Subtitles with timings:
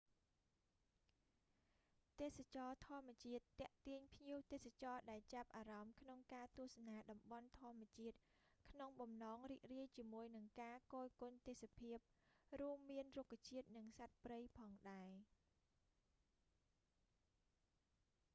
[2.19, 8.17] ទេសចរណ៍ធម្មជាតិទាក់ទាញភ្ញៀវទេសចរណ៍ដែលចាប់អារម្មណ៍ក្នុងការទស្សនាតំបន់ធម្មជាតិ
[8.71, 11.97] ក្នុងបំណងរីករាយជាមួយនឹងការគយគន់ទេសភាព
[12.59, 15.11] រួមមានរុក្ខជាតិនិងសត្វព្រៃផងដែរ